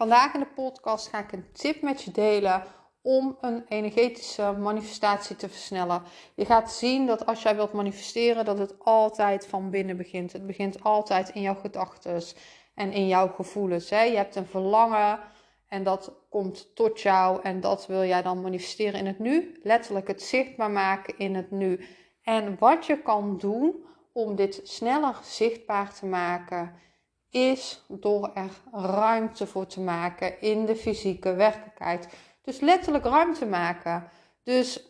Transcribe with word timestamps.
Vandaag 0.00 0.34
in 0.34 0.40
de 0.40 0.46
podcast 0.46 1.08
ga 1.08 1.18
ik 1.18 1.32
een 1.32 1.52
tip 1.52 1.82
met 1.82 2.02
je 2.02 2.10
delen 2.10 2.62
om 3.02 3.36
een 3.40 3.64
energetische 3.68 4.52
manifestatie 4.58 5.36
te 5.36 5.48
versnellen. 5.48 6.02
Je 6.34 6.44
gaat 6.44 6.72
zien 6.72 7.06
dat 7.06 7.26
als 7.26 7.42
jij 7.42 7.56
wilt 7.56 7.72
manifesteren, 7.72 8.44
dat 8.44 8.58
het 8.58 8.74
altijd 8.78 9.46
van 9.46 9.70
binnen 9.70 9.96
begint. 9.96 10.32
Het 10.32 10.46
begint 10.46 10.82
altijd 10.82 11.28
in 11.28 11.40
jouw 11.42 11.54
gedachten 11.54 12.22
en 12.74 12.92
in 12.92 13.06
jouw 13.06 13.28
gevoelens. 13.28 13.90
Hè? 13.90 14.02
Je 14.02 14.16
hebt 14.16 14.36
een 14.36 14.46
verlangen 14.46 15.18
en 15.68 15.82
dat 15.82 16.12
komt 16.30 16.74
tot 16.74 17.00
jou 17.00 17.42
en 17.42 17.60
dat 17.60 17.86
wil 17.86 18.04
jij 18.04 18.22
dan 18.22 18.40
manifesteren 18.40 19.00
in 19.00 19.06
het 19.06 19.18
nu. 19.18 19.60
Letterlijk 19.62 20.08
het 20.08 20.22
zichtbaar 20.22 20.70
maken 20.70 21.18
in 21.18 21.34
het 21.34 21.50
nu. 21.50 21.84
En 22.22 22.56
wat 22.58 22.86
je 22.86 23.02
kan 23.02 23.38
doen 23.38 23.84
om 24.12 24.34
dit 24.36 24.60
sneller 24.64 25.18
zichtbaar 25.22 25.94
te 25.94 26.06
maken, 26.06 26.74
is 27.30 27.84
door 27.88 28.30
er 28.34 28.50
ruimte 28.72 29.46
voor 29.46 29.66
te 29.66 29.80
maken 29.80 30.40
in 30.40 30.66
de 30.66 30.76
fysieke 30.76 31.34
werkelijkheid. 31.34 32.08
Dus 32.42 32.60
letterlijk 32.60 33.04
ruimte 33.04 33.46
maken. 33.46 34.08
Dus 34.42 34.84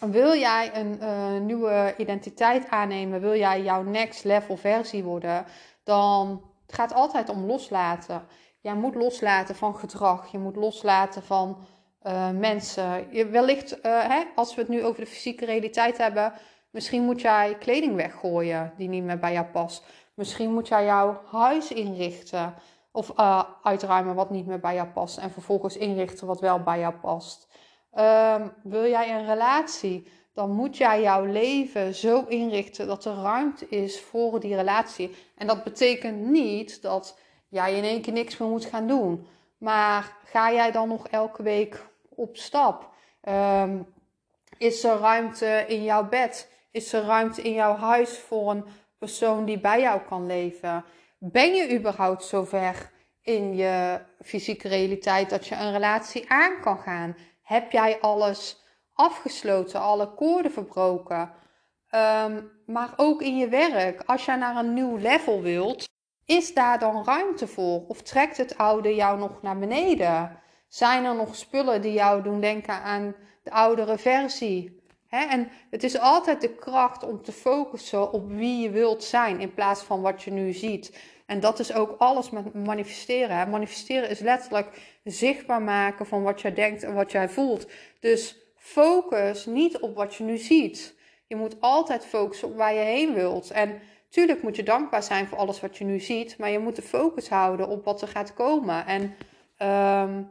wil 0.00 0.34
jij 0.34 0.70
een 0.74 0.98
uh, 1.00 1.40
nieuwe 1.40 1.94
identiteit 1.96 2.68
aannemen, 2.68 3.20
wil 3.20 3.36
jij 3.36 3.62
jouw 3.62 3.82
next 3.82 4.24
level 4.24 4.56
versie 4.56 5.04
worden, 5.04 5.44
dan 5.84 6.44
het 6.66 6.74
gaat 6.74 6.94
altijd 6.94 7.28
om 7.28 7.44
loslaten. 7.44 8.26
Jij 8.60 8.74
moet 8.74 8.94
loslaten 8.94 9.54
van 9.54 9.76
gedrag, 9.76 10.32
je 10.32 10.38
moet 10.38 10.56
loslaten 10.56 11.22
van 11.22 11.58
uh, 12.02 12.30
mensen. 12.30 13.06
Je, 13.10 13.26
wellicht, 13.26 13.72
uh, 13.72 13.78
hè, 13.82 14.22
als 14.34 14.54
we 14.54 14.60
het 14.60 14.70
nu 14.70 14.84
over 14.84 15.00
de 15.00 15.10
fysieke 15.10 15.44
realiteit 15.44 15.98
hebben, 15.98 16.32
misschien 16.70 17.02
moet 17.02 17.20
jij 17.20 17.56
kleding 17.58 17.94
weggooien 17.96 18.72
die 18.76 18.88
niet 18.88 19.04
meer 19.04 19.18
bij 19.18 19.32
jou 19.32 19.46
past. 19.46 19.84
Misschien 20.14 20.52
moet 20.52 20.68
jij 20.68 20.84
jouw 20.84 21.20
huis 21.30 21.72
inrichten 21.72 22.54
of 22.92 23.12
uh, 23.18 23.42
uitruimen 23.62 24.14
wat 24.14 24.30
niet 24.30 24.46
meer 24.46 24.60
bij 24.60 24.74
jou 24.74 24.88
past 24.88 25.18
en 25.18 25.30
vervolgens 25.30 25.76
inrichten 25.76 26.26
wat 26.26 26.40
wel 26.40 26.62
bij 26.62 26.78
jou 26.78 26.94
past. 26.94 27.48
Um, 27.98 28.52
wil 28.62 28.86
jij 28.86 29.14
een 29.14 29.26
relatie, 29.26 30.08
dan 30.32 30.50
moet 30.50 30.76
jij 30.76 31.00
jouw 31.00 31.24
leven 31.24 31.94
zo 31.94 32.24
inrichten 32.28 32.86
dat 32.86 33.04
er 33.04 33.14
ruimte 33.14 33.68
is 33.68 34.00
voor 34.00 34.40
die 34.40 34.54
relatie. 34.54 35.16
En 35.36 35.46
dat 35.46 35.64
betekent 35.64 36.20
niet 36.20 36.82
dat 36.82 37.18
jij 37.48 37.76
in 37.76 37.84
één 37.84 38.02
keer 38.02 38.12
niks 38.12 38.36
meer 38.36 38.48
moet 38.48 38.64
gaan 38.64 38.86
doen. 38.86 39.26
Maar 39.58 40.16
ga 40.24 40.52
jij 40.52 40.70
dan 40.70 40.88
nog 40.88 41.08
elke 41.08 41.42
week 41.42 41.86
op 42.08 42.36
stap? 42.36 42.88
Um, 43.28 43.86
is 44.58 44.84
er 44.84 44.98
ruimte 44.98 45.64
in 45.68 45.82
jouw 45.82 46.08
bed? 46.08 46.52
Is 46.70 46.92
er 46.92 47.02
ruimte 47.02 47.42
in 47.42 47.52
jouw 47.52 47.76
huis 47.76 48.18
voor 48.18 48.50
een 48.50 48.64
persoon 49.00 49.44
die 49.44 49.60
bij 49.60 49.80
jou 49.80 50.00
kan 50.08 50.26
leven? 50.26 50.84
Ben 51.18 51.54
je 51.54 51.76
überhaupt 51.78 52.24
zover 52.24 52.90
in 53.22 53.56
je 53.56 54.00
fysieke 54.22 54.68
realiteit 54.68 55.30
dat 55.30 55.46
je 55.46 55.54
een 55.54 55.72
relatie 55.72 56.30
aan 56.30 56.60
kan 56.60 56.78
gaan? 56.78 57.16
Heb 57.42 57.72
jij 57.72 58.00
alles 58.00 58.64
afgesloten, 58.92 59.80
alle 59.80 60.14
koorden 60.14 60.52
verbroken? 60.52 61.32
Um, 61.94 62.50
maar 62.66 62.92
ook 62.96 63.22
in 63.22 63.36
je 63.36 63.48
werk, 63.48 64.02
als 64.06 64.24
jij 64.24 64.36
naar 64.36 64.56
een 64.56 64.74
nieuw 64.74 64.96
level 64.96 65.42
wilt, 65.42 65.88
is 66.24 66.54
daar 66.54 66.78
dan 66.78 67.04
ruimte 67.04 67.46
voor? 67.46 67.86
Of 67.86 68.02
trekt 68.02 68.36
het 68.36 68.58
oude 68.58 68.94
jou 68.94 69.18
nog 69.18 69.42
naar 69.42 69.58
beneden? 69.58 70.38
Zijn 70.68 71.04
er 71.04 71.14
nog 71.14 71.36
spullen 71.36 71.82
die 71.82 71.92
jou 71.92 72.22
doen 72.22 72.40
denken 72.40 72.74
aan 72.74 73.14
de 73.42 73.50
oudere 73.50 73.98
versie? 73.98 74.79
En 75.10 75.48
het 75.70 75.82
is 75.82 75.98
altijd 75.98 76.40
de 76.40 76.54
kracht 76.54 77.02
om 77.02 77.22
te 77.22 77.32
focussen 77.32 78.12
op 78.12 78.30
wie 78.30 78.60
je 78.60 78.70
wilt 78.70 79.04
zijn 79.04 79.40
in 79.40 79.54
plaats 79.54 79.82
van 79.82 80.00
wat 80.00 80.22
je 80.22 80.30
nu 80.30 80.52
ziet. 80.52 80.98
En 81.26 81.40
dat 81.40 81.58
is 81.58 81.72
ook 81.72 81.94
alles 81.98 82.30
met 82.30 82.54
manifesteren. 82.54 83.50
Manifesteren 83.50 84.08
is 84.08 84.18
letterlijk 84.18 84.98
zichtbaar 85.04 85.62
maken 85.62 86.06
van 86.06 86.22
wat 86.22 86.40
jij 86.40 86.54
denkt 86.54 86.82
en 86.82 86.94
wat 86.94 87.12
jij 87.12 87.28
voelt. 87.28 87.66
Dus 88.00 88.36
focus 88.56 89.46
niet 89.46 89.78
op 89.78 89.96
wat 89.96 90.14
je 90.14 90.24
nu 90.24 90.36
ziet. 90.36 90.94
Je 91.26 91.36
moet 91.36 91.60
altijd 91.60 92.06
focussen 92.06 92.48
op 92.48 92.56
waar 92.56 92.74
je 92.74 92.80
heen 92.80 93.14
wilt. 93.14 93.50
En 93.50 93.80
tuurlijk 94.08 94.42
moet 94.42 94.56
je 94.56 94.62
dankbaar 94.62 95.02
zijn 95.02 95.26
voor 95.26 95.38
alles 95.38 95.60
wat 95.60 95.76
je 95.76 95.84
nu 95.84 96.00
ziet, 96.00 96.38
maar 96.38 96.50
je 96.50 96.58
moet 96.58 96.76
de 96.76 96.82
focus 96.82 97.28
houden 97.28 97.68
op 97.68 97.84
wat 97.84 98.02
er 98.02 98.08
gaat 98.08 98.34
komen. 98.34 98.86
En 98.86 99.14
um, 100.02 100.30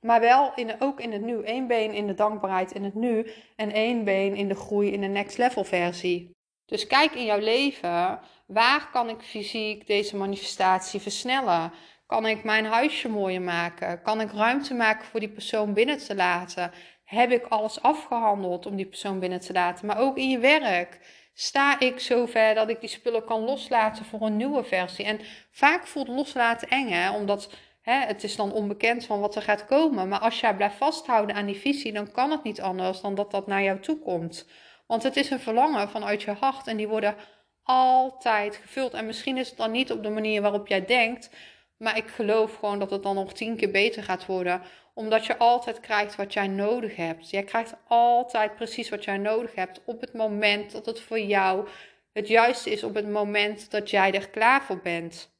maar 0.00 0.20
wel 0.20 0.52
in, 0.54 0.74
ook 0.78 1.00
in 1.00 1.12
het 1.12 1.22
nu. 1.22 1.40
Eén 1.44 1.66
been 1.66 1.92
in 1.92 2.06
de 2.06 2.14
dankbaarheid 2.14 2.72
in 2.72 2.84
het 2.84 2.94
nu. 2.94 3.30
En 3.56 3.72
één 3.72 4.04
been 4.04 4.34
in 4.34 4.48
de 4.48 4.54
groei 4.54 4.92
in 4.92 5.00
de 5.00 5.06
next 5.06 5.38
level 5.38 5.64
versie. 5.64 6.30
Dus 6.66 6.86
kijk 6.86 7.12
in 7.12 7.24
jouw 7.24 7.40
leven. 7.40 8.20
Waar 8.46 8.88
kan 8.92 9.08
ik 9.08 9.22
fysiek 9.22 9.86
deze 9.86 10.16
manifestatie 10.16 11.00
versnellen? 11.00 11.72
Kan 12.06 12.26
ik 12.26 12.44
mijn 12.44 12.64
huisje 12.64 13.08
mooier 13.08 13.42
maken? 13.42 14.02
Kan 14.02 14.20
ik 14.20 14.32
ruimte 14.32 14.74
maken 14.74 15.06
voor 15.06 15.20
die 15.20 15.28
persoon 15.28 15.72
binnen 15.72 15.98
te 15.98 16.14
laten? 16.14 16.70
Heb 17.04 17.30
ik 17.30 17.46
alles 17.46 17.82
afgehandeld 17.82 18.66
om 18.66 18.76
die 18.76 18.86
persoon 18.86 19.18
binnen 19.18 19.40
te 19.40 19.52
laten? 19.52 19.86
Maar 19.86 19.98
ook 19.98 20.16
in 20.16 20.30
je 20.30 20.38
werk. 20.38 21.00
Sta 21.34 21.80
ik 21.80 22.00
zover 22.00 22.54
dat 22.54 22.68
ik 22.68 22.80
die 22.80 22.88
spullen 22.88 23.24
kan 23.24 23.40
loslaten 23.40 24.04
voor 24.04 24.20
een 24.22 24.36
nieuwe 24.36 24.64
versie? 24.64 25.04
En 25.04 25.20
vaak 25.50 25.86
voelt 25.86 26.08
loslaten 26.08 26.68
eng, 26.68 26.88
hè? 26.88 27.10
Omdat 27.10 27.50
Het 27.90 28.24
is 28.24 28.36
dan 28.36 28.52
onbekend 28.52 29.06
van 29.06 29.20
wat 29.20 29.36
er 29.36 29.42
gaat 29.42 29.64
komen. 29.64 30.08
Maar 30.08 30.18
als 30.18 30.40
jij 30.40 30.56
blijft 30.56 30.76
vasthouden 30.76 31.36
aan 31.36 31.46
die 31.46 31.56
visie, 31.56 31.92
dan 31.92 32.10
kan 32.10 32.30
het 32.30 32.42
niet 32.42 32.60
anders 32.60 33.00
dan 33.00 33.14
dat 33.14 33.30
dat 33.30 33.46
naar 33.46 33.62
jou 33.62 33.80
toe 33.80 33.98
komt. 33.98 34.46
Want 34.86 35.02
het 35.02 35.16
is 35.16 35.30
een 35.30 35.40
verlangen 35.40 35.88
vanuit 35.88 36.22
je 36.22 36.30
hart 36.30 36.66
en 36.66 36.76
die 36.76 36.88
worden 36.88 37.14
altijd 37.62 38.56
gevuld. 38.56 38.94
En 38.94 39.06
misschien 39.06 39.36
is 39.36 39.48
het 39.48 39.58
dan 39.58 39.70
niet 39.70 39.92
op 39.92 40.02
de 40.02 40.08
manier 40.08 40.42
waarop 40.42 40.66
jij 40.66 40.84
denkt. 40.84 41.30
Maar 41.76 41.96
ik 41.96 42.06
geloof 42.06 42.54
gewoon 42.54 42.78
dat 42.78 42.90
het 42.90 43.02
dan 43.02 43.14
nog 43.14 43.32
tien 43.32 43.56
keer 43.56 43.70
beter 43.70 44.02
gaat 44.02 44.26
worden. 44.26 44.62
Omdat 44.94 45.26
je 45.26 45.38
altijd 45.38 45.80
krijgt 45.80 46.16
wat 46.16 46.32
jij 46.32 46.46
nodig 46.46 46.96
hebt. 46.96 47.30
Jij 47.30 47.42
krijgt 47.42 47.74
altijd 47.86 48.54
precies 48.54 48.88
wat 48.88 49.04
jij 49.04 49.18
nodig 49.18 49.54
hebt. 49.54 49.80
Op 49.84 50.00
het 50.00 50.14
moment 50.14 50.72
dat 50.72 50.86
het 50.86 51.00
voor 51.00 51.20
jou 51.20 51.68
het 52.12 52.28
juiste 52.28 52.70
is. 52.70 52.82
Op 52.82 52.94
het 52.94 53.08
moment 53.08 53.70
dat 53.70 53.90
jij 53.90 54.14
er 54.14 54.28
klaar 54.28 54.62
voor 54.62 54.80
bent. 54.80 55.37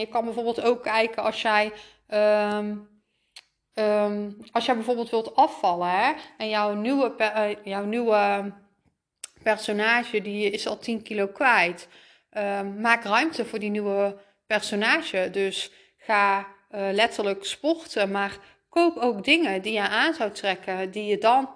Je 0.00 0.06
kan 0.06 0.24
bijvoorbeeld 0.24 0.62
ook 0.62 0.82
kijken 0.82 1.22
als 1.22 1.42
jij, 1.42 1.72
um, 2.08 2.88
um, 3.74 4.36
als 4.52 4.64
jij 4.64 4.74
bijvoorbeeld 4.74 5.10
wilt 5.10 5.36
afvallen 5.36 5.90
hè, 5.90 6.12
en 6.38 6.48
jouw 6.48 6.74
nieuwe, 6.74 7.14
uh, 7.18 7.64
jouw 7.64 7.84
nieuwe 7.84 8.52
personage 9.42 10.22
die 10.22 10.50
is 10.50 10.66
al 10.66 10.78
10 10.78 11.02
kilo 11.02 11.26
kwijt. 11.26 11.88
Um, 12.30 12.80
maak 12.80 13.04
ruimte 13.04 13.44
voor 13.44 13.58
die 13.58 13.70
nieuwe 13.70 14.18
personage. 14.46 15.28
Dus 15.32 15.70
ga 15.98 16.38
uh, 16.38 16.46
letterlijk 16.92 17.44
sporten, 17.44 18.10
maar 18.10 18.38
koop 18.68 18.96
ook 18.96 19.24
dingen 19.24 19.62
die 19.62 19.72
je 19.72 19.88
aan 19.88 20.14
zou 20.14 20.30
trekken, 20.30 20.90
die, 20.90 21.06
je 21.06 21.18
dan, 21.18 21.50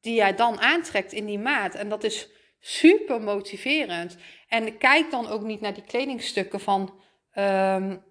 die 0.00 0.14
jij 0.14 0.34
dan 0.34 0.60
aantrekt 0.60 1.12
in 1.12 1.26
die 1.26 1.38
maat. 1.38 1.74
En 1.74 1.88
dat 1.88 2.04
is 2.04 2.28
super 2.60 3.20
motiverend. 3.20 4.16
En 4.48 4.78
kijk 4.78 5.10
dan 5.10 5.28
ook 5.28 5.42
niet 5.42 5.60
naar 5.60 5.74
die 5.74 5.84
kledingstukken 5.84 6.60
van 6.60 7.00
um, 7.34 8.02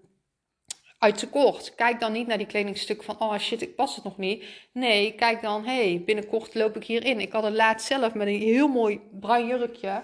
uit 0.99 1.17
tekort. 1.17 1.75
Kijk 1.75 1.99
dan 1.99 2.11
niet 2.11 2.27
naar 2.27 2.37
die 2.37 2.47
kledingstuk 2.47 3.03
van, 3.03 3.19
oh 3.19 3.37
shit, 3.37 3.61
ik 3.61 3.75
pas 3.75 3.95
het 3.95 4.03
nog 4.03 4.17
niet. 4.17 4.45
Nee, 4.73 5.13
kijk 5.13 5.41
dan, 5.41 5.65
hey, 5.65 6.01
binnenkort 6.05 6.55
loop 6.55 6.75
ik 6.75 6.83
hierin. 6.83 7.19
Ik 7.19 7.31
had 7.31 7.43
het 7.43 7.53
laatst 7.53 7.87
zelf 7.87 8.13
met 8.13 8.27
een 8.27 8.39
heel 8.39 8.67
mooi 8.67 9.01
bruin 9.19 9.47
jurkje. 9.47 10.01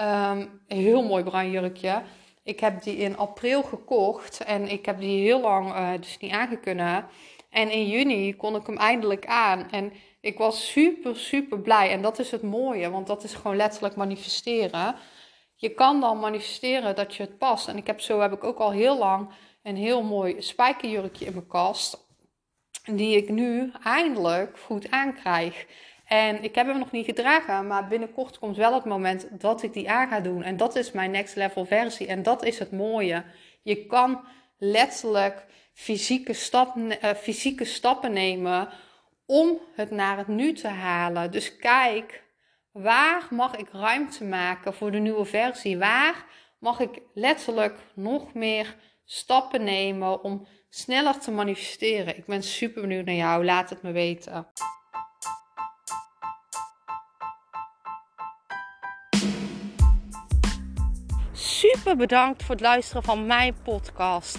Um, 0.00 0.60
een 0.68 0.78
heel 0.78 1.02
mooi 1.02 1.24
bruin 1.24 1.50
jurkje. 1.50 2.02
Ik 2.42 2.60
heb 2.60 2.82
die 2.82 2.96
in 2.96 3.16
april 3.16 3.62
gekocht 3.62 4.44
en 4.44 4.68
ik 4.68 4.86
heb 4.86 5.00
die 5.00 5.20
heel 5.20 5.40
lang 5.40 5.68
uh, 5.68 5.90
dus 6.00 6.18
niet 6.18 6.32
aangekunnen. 6.32 7.06
En 7.50 7.70
in 7.70 7.88
juni 7.88 8.36
kon 8.36 8.56
ik 8.56 8.66
hem 8.66 8.76
eindelijk 8.76 9.26
aan. 9.26 9.70
En 9.70 9.92
ik 10.20 10.38
was 10.38 10.70
super, 10.70 11.16
super 11.16 11.60
blij. 11.60 11.90
En 11.90 12.02
dat 12.02 12.18
is 12.18 12.30
het 12.30 12.42
mooie, 12.42 12.90
want 12.90 13.06
dat 13.06 13.24
is 13.24 13.34
gewoon 13.34 13.56
letterlijk 13.56 13.96
manifesteren 13.96 14.94
je 15.60 15.74
kan 15.74 16.00
dan 16.00 16.18
manifesteren 16.18 16.94
dat 16.94 17.14
je 17.14 17.22
het 17.22 17.38
past. 17.38 17.68
En 17.68 17.76
ik 17.76 17.86
heb 17.86 18.00
zo 18.00 18.20
heb 18.20 18.32
ik 18.32 18.44
ook 18.44 18.58
al 18.58 18.72
heel 18.72 18.98
lang 18.98 19.30
een 19.62 19.76
heel 19.76 20.02
mooi 20.02 20.42
spijkerjurkje 20.42 21.24
in 21.24 21.32
mijn 21.32 21.46
kast. 21.46 22.06
Die 22.84 23.16
ik 23.16 23.28
nu 23.28 23.72
eindelijk 23.82 24.58
goed 24.58 24.90
aankrijg. 24.90 25.66
En 26.04 26.42
ik 26.42 26.54
heb 26.54 26.66
hem 26.66 26.78
nog 26.78 26.90
niet 26.90 27.04
gedragen, 27.04 27.66
maar 27.66 27.88
binnenkort 27.88 28.38
komt 28.38 28.56
wel 28.56 28.74
het 28.74 28.84
moment 28.84 29.40
dat 29.40 29.62
ik 29.62 29.72
die 29.72 29.90
aan 29.90 30.08
ga 30.08 30.20
doen. 30.20 30.42
En 30.42 30.56
dat 30.56 30.76
is 30.76 30.92
mijn 30.92 31.10
next 31.10 31.36
level 31.36 31.64
versie. 31.64 32.06
En 32.06 32.22
dat 32.22 32.44
is 32.44 32.58
het 32.58 32.72
mooie. 32.72 33.24
Je 33.62 33.86
kan 33.86 34.20
letterlijk 34.58 35.46
fysieke, 35.72 36.34
uh, 36.74 37.10
fysieke 37.14 37.64
stappen 37.64 38.12
nemen 38.12 38.68
om 39.26 39.58
het 39.74 39.90
naar 39.90 40.16
het 40.16 40.28
nu 40.28 40.52
te 40.52 40.68
halen. 40.68 41.30
Dus 41.30 41.56
kijk, 41.56 42.22
waar 42.82 43.26
mag 43.30 43.56
ik 43.56 43.68
ruimte 43.72 44.24
maken 44.24 44.74
voor 44.74 44.90
de 44.90 44.98
nieuwe 44.98 45.24
versie? 45.24 45.78
Waar 45.78 46.24
mag 46.58 46.80
ik 46.80 47.00
letterlijk 47.14 47.78
nog 47.94 48.34
meer 48.34 48.76
stappen 49.04 49.64
nemen 49.64 50.22
om 50.22 50.46
sneller 50.68 51.18
te 51.18 51.30
manifesteren? 51.30 52.16
Ik 52.16 52.26
ben 52.26 52.42
super 52.42 52.80
benieuwd 52.80 53.04
naar 53.04 53.14
jou. 53.14 53.44
Laat 53.44 53.70
het 53.70 53.82
me 53.82 53.92
weten. 53.92 54.46
Super 61.32 61.96
bedankt 61.96 62.42
voor 62.42 62.54
het 62.54 62.64
luisteren 62.64 63.02
van 63.02 63.26
mijn 63.26 63.54
podcast. 63.62 64.38